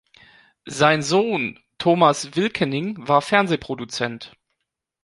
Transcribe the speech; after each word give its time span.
Sein 0.65 1.03
Sohn 1.03 1.59
Thomas 1.77 2.35
Wilkening 2.35 3.07
war 3.07 3.21
Fernsehproduzent. 3.21 4.35